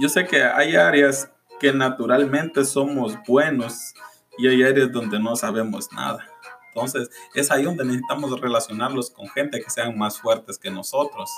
Yo 0.00 0.08
sé 0.08 0.26
que 0.26 0.42
hay 0.42 0.76
áreas 0.76 1.30
que 1.60 1.72
naturalmente 1.72 2.64
somos 2.64 3.16
buenos 3.26 3.94
y 4.38 4.48
hay 4.48 4.62
áreas 4.62 4.90
donde 4.90 5.18
no 5.20 5.36
sabemos 5.36 5.92
nada. 5.92 6.26
Entonces, 6.68 7.10
es 7.34 7.50
ahí 7.50 7.64
donde 7.64 7.84
necesitamos 7.84 8.40
relacionarlos 8.40 9.10
con 9.10 9.28
gente 9.28 9.60
que 9.60 9.70
sean 9.70 9.96
más 9.96 10.18
fuertes 10.18 10.58
que 10.58 10.70
nosotros. 10.70 11.30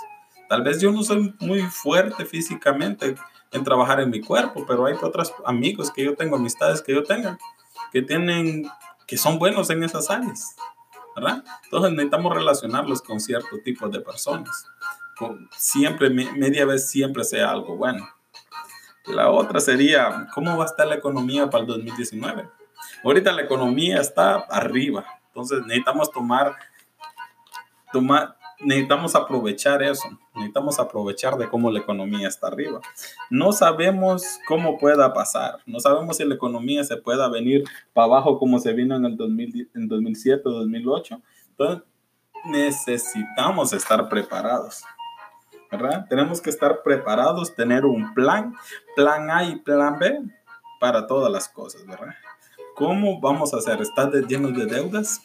Tal 0.49 0.63
vez 0.63 0.81
yo 0.81 0.91
no 0.93 1.03
soy 1.03 1.35
muy 1.41 1.63
fuerte 1.63 2.25
físicamente 2.25 3.15
en 3.51 3.65
trabajar 3.65 4.01
en 4.01 4.11
mi 4.11 4.21
cuerpo, 4.21 4.65
pero 4.67 4.87
hay 4.87 4.95
otros 5.01 5.33
amigos 5.45 5.91
que 5.91 6.05
yo 6.05 6.15
tengo, 6.15 6.37
amistades 6.37 6.83
que 6.83 6.93
yo 6.93 7.03
tenga, 7.05 7.39
que 7.93 8.03
tienen, 8.03 8.69
que 9.07 9.17
son 9.17 9.39
buenos 9.39 9.71
en 9.71 9.85
esas 9.85 10.11
áreas, 10.11 10.57
¿verdad? 11.15 11.45
Entonces 11.65 11.93
necesitamos 11.93 12.35
relacionarlos 12.35 13.01
con 13.01 13.21
cierto 13.21 13.59
tipo 13.65 13.89
de 13.89 14.01
personas. 14.01 14.67
Con, 15.17 15.49
siempre, 15.57 16.11
media 16.11 16.67
vez 16.67 16.91
siempre 16.91 17.23
sea 17.23 17.51
algo 17.51 17.77
bueno. 17.77 18.09
La 19.07 19.31
otra 19.31 19.61
sería, 19.61 20.27
¿cómo 20.35 20.57
va 20.57 20.65
a 20.65 20.67
estar 20.67 20.87
la 20.87 20.97
economía 20.97 21.49
para 21.49 21.63
el 21.63 21.69
2019? 21.69 22.49
Ahorita 23.05 23.33
la 23.33 23.43
economía 23.43 24.01
está 24.01 24.35
arriba, 24.35 25.05
entonces 25.27 25.61
necesitamos 25.67 26.11
tomar, 26.11 26.57
tomar, 27.93 28.37
necesitamos 28.61 29.15
aprovechar 29.15 29.83
eso, 29.83 30.09
necesitamos 30.35 30.79
aprovechar 30.79 31.37
de 31.37 31.49
cómo 31.49 31.71
la 31.71 31.81
economía 31.81 32.29
está 32.29 32.49
arriba. 32.49 32.81
No 33.31 33.53
sabemos 33.53 34.39
cómo 34.47 34.79
pueda 34.79 35.13
pasar, 35.13 35.59
no 35.67 35.81
sabemos 35.81 36.17
si 36.17 36.25
la 36.25 36.35
economía 36.35 36.85
se 36.85 36.97
pueda 36.97 37.29
venir 37.29 37.65
para 37.93 38.07
abajo 38.07 38.39
como 38.39 38.59
se 38.59 38.73
vino 38.73 38.97
en 38.97 39.05
el 39.05 39.17
2000, 39.17 39.71
en 39.75 39.89
2007 39.89 40.43
o 40.45 40.51
2008. 40.53 41.21
Entonces, 41.51 41.85
necesitamos 42.45 43.73
estar 43.73 44.09
preparados. 44.09 44.85
¿verdad? 45.71 46.07
Tenemos 46.09 46.41
que 46.41 46.51
estar 46.51 46.83
preparados, 46.83 47.55
tener 47.55 47.85
un 47.85 48.15
plan, 48.15 48.55
plan 48.95 49.31
A 49.31 49.45
y 49.45 49.57
plan 49.57 49.99
B 49.99 50.23
para 50.81 51.07
todas 51.07 51.33
las 51.33 51.49
cosas, 51.49 51.87
¿verdad? 51.87 52.15
¿Cómo 52.75 53.21
vamos 53.21 53.55
a 53.55 53.59
hacer? 53.59 53.81
¿Estás 53.81 54.13
lleno 54.29 54.51
de 54.51 54.67
deudas? 54.67 55.21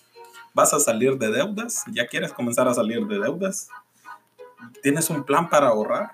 ¿Vas 0.53 0.73
a 0.73 0.79
salir 0.79 1.17
de 1.17 1.31
deudas? 1.31 1.83
¿Ya 1.91 2.07
quieres 2.07 2.33
comenzar 2.33 2.67
a 2.67 2.73
salir 2.73 3.05
de 3.05 3.19
deudas? 3.19 3.69
¿Tienes 4.81 5.09
un 5.09 5.23
plan 5.23 5.49
para 5.49 5.67
ahorrar? 5.67 6.11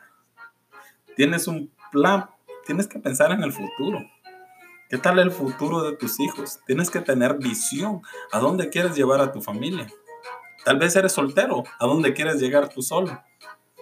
¿Tienes 1.15 1.48
un 1.48 1.72
plan? 1.92 2.30
Tienes 2.65 2.88
que 2.88 3.00
pensar 3.00 3.32
en 3.32 3.44
el 3.44 3.51
futuro. 3.51 4.00
¿Qué 4.89 4.98
tal 4.98 5.20
el 5.20 5.32
futuro 5.32 5.84
de 5.84 5.96
tus 5.96 6.20
hijos? 6.20 6.60
Tienes 6.68 6.89
que 6.89 7.00
tener 7.00 7.38
visión. 7.38 8.01
¿A 8.32 8.39
dónde 8.39 8.70
quieres 8.70 8.96
llevar 8.96 9.22
a 9.22 9.32
tu 9.32 9.42
familia? 9.42 9.88
Tal 10.63 10.77
vez 10.77 10.96
eres 10.96 11.13
soltero. 11.13 11.63
¿A 11.80 11.86
dónde 11.86 12.13
quieres 12.13 12.39
llegar 12.39 12.70
tú 12.70 12.82
solo? 12.82 13.22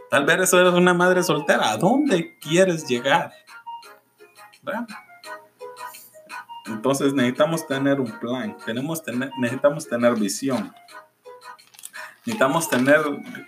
Tal 0.09 0.25
vez 0.25 0.53
eres 0.53 0.73
una 0.73 0.93
madre 0.93 1.23
soltera. 1.23 1.71
¿A 1.71 1.77
dónde 1.77 2.37
quieres 2.39 2.87
llegar? 2.87 3.33
¿Verdad? 4.61 4.87
Entonces 6.65 7.13
necesitamos 7.13 7.67
tener 7.67 7.99
un 7.99 8.11
plan, 8.19 8.57
tenemos 8.65 9.03
tener, 9.03 9.31
necesitamos 9.37 9.87
tener 9.87 10.15
visión, 10.15 10.73
necesitamos 12.25 12.69
tener 12.69 13.01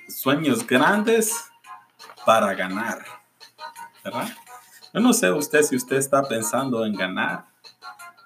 sueños 0.10 0.67
grandes 0.67 1.34
para 2.25 2.53
ganar, 2.53 3.05
¿verdad? 4.03 4.27
Yo 4.93 5.00
no 5.00 5.13
sé 5.13 5.31
usted 5.31 5.62
si 5.62 5.75
usted 5.75 5.98
está 5.98 6.24
pensando 6.24 6.86
en 6.86 6.93
ganar, 6.93 7.45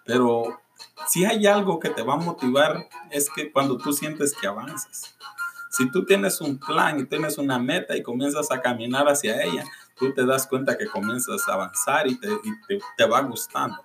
pero 0.05 0.59
si 1.07 1.25
hay 1.25 1.45
algo 1.45 1.79
que 1.79 1.89
te 1.89 2.03
va 2.03 2.13
a 2.13 2.17
motivar 2.17 2.87
es 3.09 3.29
que 3.29 3.51
cuando 3.51 3.77
tú 3.77 3.93
sientes 3.93 4.35
que 4.35 4.47
avanzas. 4.47 5.15
Si 5.71 5.89
tú 5.91 6.03
tienes 6.03 6.41
un 6.41 6.59
plan 6.59 6.99
y 6.99 7.05
tienes 7.05 7.37
una 7.37 7.59
meta 7.59 7.95
y 7.95 8.03
comienzas 8.03 8.51
a 8.51 8.59
caminar 8.59 9.07
hacia 9.07 9.41
ella, 9.43 9.63
tú 9.95 10.13
te 10.13 10.25
das 10.25 10.47
cuenta 10.47 10.77
que 10.77 10.87
comienzas 10.87 11.47
a 11.47 11.53
avanzar 11.53 12.07
y 12.07 12.19
te, 12.19 12.27
y 12.27 12.79
te 12.97 13.05
va 13.05 13.21
gustando. 13.21 13.77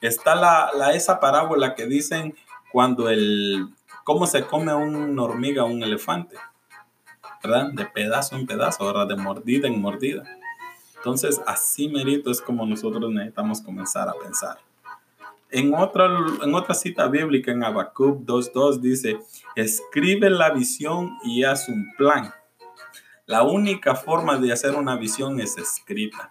Está 0.00 0.34
la, 0.34 0.92
esa 0.92 1.20
parábola 1.20 1.74
que 1.74 1.86
dicen 1.86 2.34
cuando 2.72 3.08
el, 3.08 3.68
cómo 4.04 4.26
se 4.26 4.44
come 4.44 4.74
una 4.74 5.22
hormiga 5.22 5.64
un 5.64 5.82
elefante, 5.82 6.36
¿verdad? 7.42 7.70
De 7.72 7.86
pedazo 7.86 8.36
en 8.36 8.46
pedazo, 8.46 8.86
¿verdad? 8.86 9.06
De 9.06 9.16
mordida 9.16 9.68
en 9.68 9.80
mordida. 9.80 10.24
Entonces, 10.96 11.40
así 11.46 11.88
merito 11.88 12.30
es 12.30 12.40
como 12.40 12.66
nosotros 12.66 13.10
necesitamos 13.10 13.60
comenzar 13.60 14.08
a 14.08 14.14
pensar. 14.14 14.58
En 15.50 15.72
otra, 15.72 16.06
en 16.42 16.54
otra 16.54 16.74
cita 16.74 17.06
bíblica, 17.06 17.52
en 17.52 17.64
Habacuc 17.64 18.20
2.2, 18.26 18.80
dice, 18.80 19.18
escribe 19.54 20.28
la 20.28 20.50
visión 20.50 21.16
y 21.24 21.44
haz 21.44 21.68
un 21.68 21.90
plan. 21.96 22.34
La 23.24 23.42
única 23.42 23.94
forma 23.94 24.38
de 24.38 24.52
hacer 24.52 24.74
una 24.74 24.96
visión 24.96 25.40
es 25.40 25.56
escrita. 25.56 26.28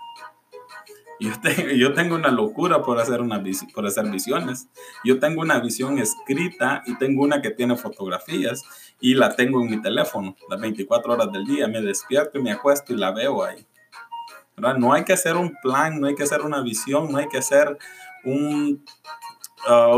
Yo, 1.76 1.94
tengo 1.94 2.16
una 2.16 2.30
locura 2.30 2.84
por 2.84 3.00
hacer, 3.00 3.22
una, 3.22 3.44
por 3.74 3.86
hacer 3.86 4.06
visiones. 4.10 4.68
Yo 5.04 5.20
tengo 5.20 5.42
una 5.42 5.60
visión 5.60 5.98
escrita 6.00 6.84
y 6.86 6.98
tengo 6.98 7.24
una 7.24 7.42
que 7.42 7.52
tiene 7.52 7.76
fotografías 7.76 8.64
y 9.00 9.16
la 9.16 9.36
tengo 9.36 9.62
en 9.62 9.70
mi 9.72 9.82
teléfono 9.82 10.36
las 10.50 10.60
24 10.60 11.14
horas 11.14 11.32
del 11.32 11.46
día. 11.46 11.68
Me 11.68 11.82
despierto 11.82 12.38
y 12.38 12.44
me 12.44 12.52
acuesto 12.52 12.94
y 12.94 12.98
la 12.98 13.12
veo 13.12 13.44
ahí. 13.44 13.66
No 14.58 14.94
hay 14.94 15.04
que 15.04 15.14
hacer 15.14 15.36
un 15.36 15.56
plan, 15.62 16.00
no 16.00 16.08
hay 16.08 16.16
que 16.16 16.24
hacer 16.24 16.42
una 16.42 16.62
visión, 16.62 17.12
no 17.12 17.20
hay 17.20 17.28
que 17.28 17.38
hacer 17.38 17.78
uh, 18.26 18.76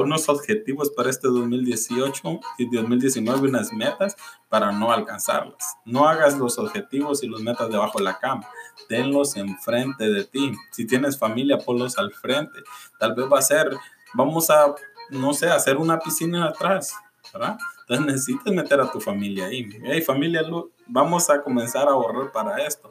unos 0.01 0.27
objetivos 0.27 0.89
para 0.89 1.09
este 1.09 1.27
2018 1.27 2.39
y 2.57 2.69
2019, 2.69 3.47
unas 3.47 3.71
metas 3.71 4.17
para 4.49 4.71
no 4.71 4.91
alcanzarlas. 4.91 5.77
No 5.85 6.07
hagas 6.07 6.37
los 6.37 6.57
objetivos 6.59 7.23
y 7.23 7.27
los 7.27 7.41
metas 7.41 7.69
debajo 7.69 7.99
de 7.99 8.03
la 8.03 8.19
cama. 8.19 8.47
Tenlos 8.87 9.35
enfrente 9.35 10.09
de 10.09 10.23
ti. 10.25 10.53
Si 10.71 10.85
tienes 10.85 11.17
familia, 11.17 11.57
ponlos 11.57 11.97
al 11.97 12.11
frente. 12.11 12.59
Tal 12.99 13.13
vez 13.13 13.25
va 13.31 13.39
a 13.39 13.43
ser, 13.43 13.69
vamos 14.13 14.49
a, 14.49 14.73
no 15.09 15.33
sé, 15.33 15.49
hacer 15.49 15.77
una 15.77 15.99
piscina 15.99 16.45
atrás, 16.45 16.93
¿verdad? 17.33 17.57
Entonces 17.81 18.05
necesitas 18.13 18.53
meter 18.53 18.79
a 18.79 18.91
tu 18.91 18.99
familia 18.99 19.47
ahí. 19.47 19.67
Hey, 19.83 20.01
familia, 20.01 20.41
vamos 20.87 21.29
a 21.29 21.41
comenzar 21.41 21.87
a 21.87 21.91
ahorrar 21.91 22.31
para 22.31 22.57
esto. 22.65 22.89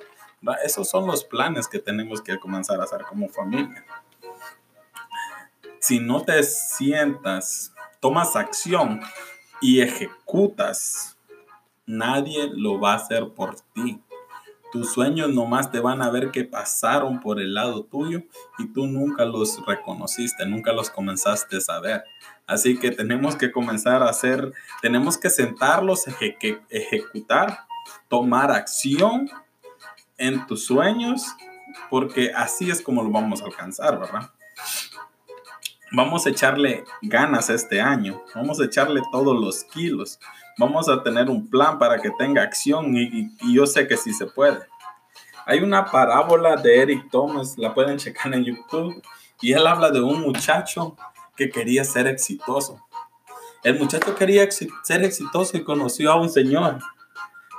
Esos 0.64 0.88
son 0.88 1.06
los 1.06 1.24
planes 1.24 1.66
que 1.66 1.78
tenemos 1.78 2.22
que 2.22 2.38
comenzar 2.38 2.80
a 2.80 2.84
hacer 2.84 3.02
como 3.02 3.28
familia. 3.28 3.84
Si 5.80 6.00
no 6.00 6.22
te 6.22 6.42
sientas, 6.42 7.72
tomas 8.00 8.36
acción 8.36 9.00
y 9.60 9.80
ejecutas, 9.80 11.16
nadie 11.86 12.50
lo 12.52 12.80
va 12.80 12.92
a 12.92 12.96
hacer 12.96 13.28
por 13.30 13.56
ti. 13.74 14.00
Tus 14.72 14.92
sueños 14.92 15.30
nomás 15.30 15.70
te 15.70 15.80
van 15.80 16.02
a 16.02 16.10
ver 16.10 16.30
que 16.30 16.44
pasaron 16.44 17.20
por 17.20 17.40
el 17.40 17.54
lado 17.54 17.84
tuyo 17.84 18.22
y 18.58 18.66
tú 18.72 18.86
nunca 18.86 19.24
los 19.24 19.64
reconociste, 19.66 20.44
nunca 20.46 20.72
los 20.72 20.90
comenzaste 20.90 21.58
a 21.68 21.80
ver. 21.80 22.04
Así 22.46 22.78
que 22.78 22.90
tenemos 22.90 23.36
que 23.36 23.50
comenzar 23.50 24.02
a 24.02 24.10
hacer, 24.10 24.52
tenemos 24.82 25.16
que 25.16 25.30
sentarlos, 25.30 26.04
ejecutar, 26.70 27.60
tomar 28.08 28.50
acción 28.50 29.28
en 30.18 30.46
tus 30.46 30.66
sueños, 30.66 31.24
porque 31.90 32.32
así 32.34 32.70
es 32.70 32.82
como 32.82 33.02
lo 33.02 33.10
vamos 33.10 33.42
a 33.42 33.46
alcanzar, 33.46 33.98
¿verdad? 33.98 34.30
Vamos 35.90 36.26
a 36.26 36.30
echarle 36.30 36.84
ganas 37.00 37.48
este 37.48 37.80
año, 37.80 38.22
vamos 38.34 38.60
a 38.60 38.64
echarle 38.64 39.00
todos 39.10 39.38
los 39.38 39.64
kilos, 39.64 40.20
vamos 40.58 40.86
a 40.88 41.02
tener 41.02 41.30
un 41.30 41.48
plan 41.48 41.78
para 41.78 41.98
que 41.98 42.10
tenga 42.18 42.42
acción 42.42 42.94
y, 42.94 43.30
yo 43.54 43.66
sé 43.66 43.86
que 43.88 43.96
sí 43.96 44.12
se 44.12 44.26
puede. 44.26 44.58
Hay 45.46 45.60
una 45.60 45.86
parábola 45.86 46.56
de 46.56 46.82
Eric 46.82 47.10
Thomas, 47.10 47.56
la 47.56 47.72
pueden 47.72 47.96
checar 47.96 48.34
en 48.34 48.44
YouTube, 48.44 49.02
y 49.40 49.52
él 49.52 49.66
habla 49.66 49.90
de 49.90 50.02
un 50.02 50.20
muchacho 50.20 50.94
que 51.36 51.48
quería 51.48 51.84
ser 51.84 52.06
exitoso. 52.06 52.78
El 53.64 53.78
muchacho 53.78 54.14
quería 54.14 54.46
ser 54.50 55.04
exitoso 55.04 55.56
y 55.56 55.64
conoció 55.64 56.12
a 56.12 56.20
un 56.20 56.28
señor. 56.28 56.78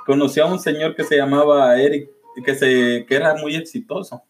Conoció 0.06 0.44
a 0.44 0.46
un 0.46 0.60
señor 0.60 0.94
que 0.94 1.02
se 1.02 1.16
llamaba 1.16 1.80
Eric 1.80 2.10
que, 2.44 2.54
se, 2.54 3.04
que 3.06 3.14
era 3.14 3.34
muy 3.34 3.56
exitoso. 3.56 4.22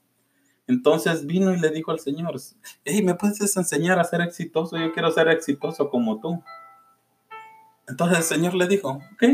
Entonces 0.70 1.26
vino 1.26 1.52
y 1.52 1.58
le 1.58 1.70
dijo 1.70 1.90
al 1.90 1.98
Señor, 1.98 2.36
hey, 2.84 3.02
¿me 3.02 3.14
puedes 3.14 3.56
enseñar 3.56 3.98
a 3.98 4.04
ser 4.04 4.20
exitoso? 4.20 4.76
Yo 4.76 4.92
quiero 4.92 5.10
ser 5.10 5.28
exitoso 5.28 5.90
como 5.90 6.20
tú. 6.20 6.44
Entonces 7.88 8.18
el 8.18 8.24
Señor 8.24 8.54
le 8.54 8.68
dijo, 8.68 9.00
ok, 9.14 9.24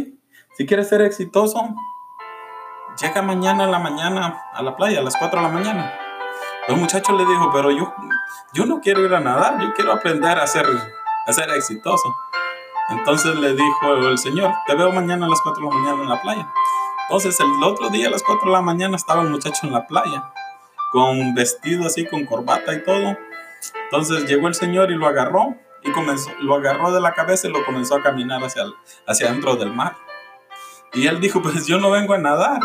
si 0.56 0.64
quieres 0.64 0.88
ser 0.88 1.02
exitoso, 1.02 1.60
llega 3.02 3.20
mañana 3.20 3.64
a 3.64 3.66
la 3.66 3.78
mañana 3.78 4.40
a 4.54 4.62
la 4.62 4.76
playa, 4.76 5.00
a 5.00 5.02
las 5.02 5.14
4 5.18 5.38
de 5.38 5.46
la 5.46 5.52
mañana. 5.52 5.92
El 6.68 6.78
muchacho 6.78 7.12
le 7.12 7.26
dijo, 7.26 7.50
pero 7.52 7.70
yo, 7.70 7.92
yo 8.54 8.64
no 8.64 8.80
quiero 8.80 9.04
ir 9.04 9.14
a 9.14 9.20
nadar, 9.20 9.60
yo 9.60 9.74
quiero 9.74 9.92
aprender 9.92 10.38
a 10.38 10.46
ser, 10.46 10.64
a 11.26 11.32
ser 11.34 11.50
exitoso. 11.50 12.16
Entonces 12.88 13.36
le 13.36 13.52
dijo 13.52 13.94
el 14.08 14.16
Señor, 14.16 14.54
te 14.66 14.75
veo 14.75 14.90
mañana 14.90 15.26
a 15.26 15.28
las 15.28 15.42
4 15.42 15.62
de 15.62 15.68
la 15.68 15.75
mañana 15.82 16.02
en 16.02 16.08
la 16.08 16.22
playa. 16.22 16.50
Entonces 17.02 17.38
el 17.40 17.62
otro 17.62 17.90
día 17.90 18.08
a 18.08 18.10
las 18.10 18.22
4 18.22 18.46
de 18.46 18.52
la 18.52 18.62
mañana 18.62 18.96
estaba 18.96 19.20
el 19.20 19.28
muchacho 19.28 19.66
en 19.66 19.75
la 19.75 19.86
playa, 19.86 20.32
con 20.92 21.34
vestido 21.34 21.86
así, 21.86 22.06
con 22.06 22.25
corbata 22.25 22.75
y 22.75 22.82
todo. 22.82 23.16
Entonces 23.84 24.26
llegó 24.26 24.49
el 24.49 24.54
Señor 24.54 24.90
y 24.90 24.94
lo 24.94 25.06
agarró 25.06 25.56
y 25.82 25.92
comenzó, 25.92 26.30
lo 26.40 26.56
agarró 26.56 26.92
de 26.92 27.00
la 27.00 27.12
cabeza 27.12 27.49
y 27.49 27.52
lo 27.52 27.64
comenzó 27.64 27.96
a 27.96 28.02
caminar 28.02 28.42
hacia, 28.42 28.64
hacia 29.06 29.30
dentro 29.30 29.56
del 29.56 29.72
mar. 29.72 29.96
Y 30.94 31.06
él 31.06 31.20
dijo, 31.20 31.42
pues 31.42 31.66
yo 31.66 31.78
no 31.78 31.90
vengo 31.90 32.14
a 32.14 32.18
nadar, 32.18 32.60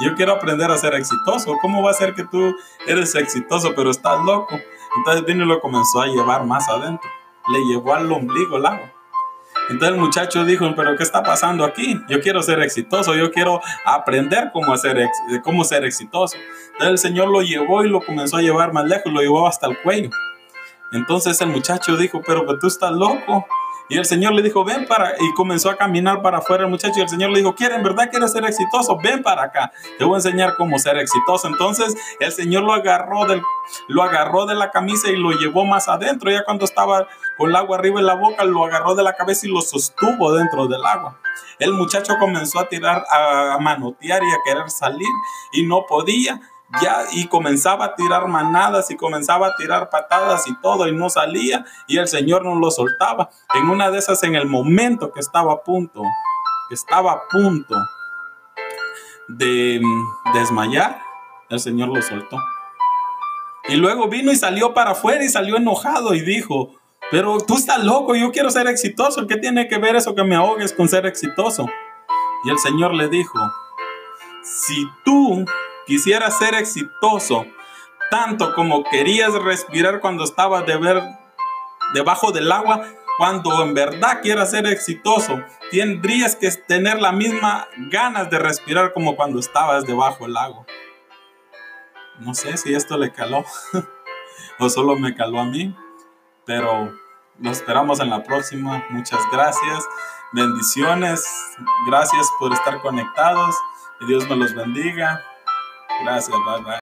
yo 0.00 0.14
quiero 0.14 0.32
aprender 0.32 0.70
a 0.70 0.76
ser 0.76 0.94
exitoso. 0.94 1.56
¿Cómo 1.62 1.82
va 1.82 1.90
a 1.90 1.94
ser 1.94 2.14
que 2.14 2.24
tú 2.24 2.54
eres 2.86 3.14
exitoso 3.14 3.74
pero 3.74 3.90
estás 3.90 4.22
loco? 4.24 4.58
Entonces 4.98 5.24
vino 5.24 5.44
y 5.44 5.48
lo 5.48 5.60
comenzó 5.60 6.02
a 6.02 6.06
llevar 6.06 6.44
más 6.44 6.68
adentro. 6.68 7.08
Le 7.48 7.60
llevó 7.66 7.94
al 7.94 8.10
ombligo 8.10 8.56
el 8.58 8.66
agua. 8.66 8.92
Entonces 9.68 9.96
el 9.96 10.00
muchacho 10.00 10.44
dijo, 10.44 10.72
pero 10.76 10.96
¿qué 10.96 11.02
está 11.02 11.22
pasando 11.22 11.64
aquí? 11.64 12.00
Yo 12.08 12.20
quiero 12.20 12.42
ser 12.42 12.60
exitoso, 12.62 13.14
yo 13.14 13.30
quiero 13.32 13.60
aprender 13.84 14.50
cómo, 14.52 14.72
hacer, 14.72 15.08
cómo 15.42 15.64
ser 15.64 15.84
exitoso. 15.84 16.36
Entonces 16.72 16.90
el 16.90 16.98
Señor 16.98 17.28
lo 17.28 17.42
llevó 17.42 17.84
y 17.84 17.88
lo 17.88 18.00
comenzó 18.00 18.36
a 18.36 18.42
llevar 18.42 18.72
más 18.72 18.84
lejos, 18.84 19.12
lo 19.12 19.20
llevó 19.20 19.46
hasta 19.46 19.66
el 19.66 19.76
cuello. 19.82 20.10
Entonces 20.92 21.40
el 21.40 21.48
muchacho 21.48 21.96
dijo, 21.96 22.22
pero 22.24 22.44
tú 22.58 22.66
estás 22.68 22.92
loco. 22.92 23.46
Y 23.88 23.98
el 23.98 24.04
Señor 24.04 24.34
le 24.34 24.42
dijo, 24.42 24.64
ven 24.64 24.84
para, 24.86 25.12
y 25.12 25.32
comenzó 25.34 25.70
a 25.70 25.76
caminar 25.76 26.20
para 26.20 26.38
afuera 26.38 26.64
el 26.64 26.70
muchacho. 26.70 26.94
Y 26.98 27.02
el 27.02 27.08
Señor 27.08 27.30
le 27.30 27.38
dijo, 27.38 27.54
¿quiere, 27.54 27.76
en 27.76 27.84
verdad 27.84 28.10
quieres 28.10 28.32
ser 28.32 28.44
exitoso? 28.44 28.98
Ven 29.00 29.22
para 29.22 29.44
acá, 29.44 29.72
te 29.96 30.04
voy 30.04 30.14
a 30.14 30.16
enseñar 30.18 30.56
cómo 30.56 30.78
ser 30.78 30.96
exitoso. 30.98 31.46
Entonces 31.46 31.94
el 32.18 32.32
Señor 32.32 32.64
lo 32.64 32.72
agarró, 32.72 33.26
del, 33.26 33.40
lo 33.86 34.02
agarró 34.02 34.46
de 34.46 34.56
la 34.56 34.70
camisa 34.70 35.08
y 35.08 35.16
lo 35.16 35.30
llevó 35.32 35.64
más 35.64 35.88
adentro. 35.88 36.30
Ya 36.32 36.44
cuando 36.44 36.64
estaba 36.64 37.06
con 37.36 37.50
el 37.50 37.56
agua 37.56 37.78
arriba 37.78 38.00
en 38.00 38.06
la 38.06 38.14
boca, 38.14 38.44
lo 38.44 38.64
agarró 38.64 38.94
de 38.94 39.02
la 39.02 39.14
cabeza 39.14 39.46
y 39.46 39.50
lo 39.50 39.60
sostuvo 39.60 40.32
dentro 40.32 40.66
del 40.66 40.84
agua. 40.84 41.18
El 41.58 41.72
muchacho 41.72 42.16
comenzó 42.18 42.58
a 42.58 42.68
tirar, 42.68 43.04
a 43.10 43.58
manotear 43.60 44.22
y 44.22 44.32
a 44.32 44.38
querer 44.44 44.70
salir 44.70 45.08
y 45.52 45.64
no 45.64 45.86
podía 45.86 46.40
ya 46.82 47.04
y 47.12 47.28
comenzaba 47.28 47.86
a 47.86 47.94
tirar 47.94 48.26
manadas 48.26 48.90
y 48.90 48.96
comenzaba 48.96 49.48
a 49.48 49.56
tirar 49.56 49.88
patadas 49.88 50.46
y 50.48 50.54
todo 50.60 50.88
y 50.88 50.92
no 50.92 51.08
salía 51.08 51.64
y 51.86 51.98
el 51.98 52.08
Señor 52.08 52.44
no 52.44 52.56
lo 52.56 52.70
soltaba. 52.70 53.30
En 53.54 53.70
una 53.70 53.90
de 53.90 53.98
esas, 53.98 54.22
en 54.24 54.34
el 54.34 54.46
momento 54.46 55.12
que 55.12 55.20
estaba 55.20 55.52
a 55.52 55.62
punto, 55.62 56.02
estaba 56.70 57.12
a 57.12 57.22
punto 57.30 57.76
de 59.28 59.80
desmayar, 60.34 61.00
el 61.48 61.60
Señor 61.60 61.88
lo 61.88 62.02
soltó. 62.02 62.38
Y 63.68 63.76
luego 63.76 64.08
vino 64.08 64.30
y 64.30 64.36
salió 64.36 64.74
para 64.74 64.92
afuera 64.92 65.24
y 65.24 65.28
salió 65.28 65.56
enojado 65.56 66.14
y 66.14 66.20
dijo, 66.20 66.74
pero 67.10 67.38
tú 67.38 67.54
estás 67.56 67.84
loco, 67.84 68.14
yo 68.14 68.32
quiero 68.32 68.50
ser 68.50 68.66
exitoso, 68.66 69.26
¿qué 69.26 69.36
tiene 69.36 69.68
que 69.68 69.78
ver 69.78 69.96
eso 69.96 70.14
que 70.14 70.24
me 70.24 70.36
ahogues 70.36 70.72
con 70.72 70.88
ser 70.88 71.06
exitoso? 71.06 71.66
Y 72.44 72.50
el 72.50 72.58
Señor 72.58 72.94
le 72.94 73.08
dijo, 73.08 73.38
si 74.42 74.86
tú 75.04 75.44
Quisiera 75.86 76.28
ser 76.32 76.54
exitoso, 76.54 77.46
tanto 78.10 78.52
como 78.54 78.82
querías 78.82 79.32
respirar 79.34 80.00
cuando 80.00 80.24
estabas 80.24 80.64
debajo 81.94 82.32
del 82.32 82.50
agua, 82.50 82.84
cuando 83.18 83.62
en 83.62 83.72
verdad 83.72 84.20
quieras 84.20 84.50
ser 84.50 84.66
exitoso, 84.66 85.40
tendrías 85.70 86.34
que 86.34 86.50
tener 86.50 87.00
la 87.00 87.12
misma 87.12 87.68
ganas 87.88 88.28
de 88.30 88.38
respirar 88.40 88.92
como 88.92 89.14
cuando 89.14 89.38
estabas 89.38 89.86
debajo 89.86 90.26
del 90.26 90.36
agua. 90.36 90.66
No 92.18 92.34
sé 92.34 92.56
si 92.56 92.74
esto 92.74 92.98
le 92.98 93.12
caló 93.12 93.44
o 94.58 94.68
solo 94.68 94.96
me 94.96 95.14
caló 95.14 95.38
a 95.38 95.44
mí, 95.44 95.72
pero 96.46 96.92
lo 97.40 97.50
esperamos 97.50 98.00
en 98.00 98.10
la 98.10 98.22
próxima. 98.22 98.82
Muchas 98.90 99.20
gracias. 99.30 99.84
Bendiciones. 100.32 101.22
Gracias 101.86 102.26
por 102.38 102.52
estar 102.52 102.80
conectados. 102.80 103.54
Que 103.98 104.06
Dios 104.06 104.28
me 104.28 104.36
los 104.36 104.54
bendiga. 104.54 105.22
Gracias, 106.02 106.36
bye 106.44 106.62
bye. 106.62 106.74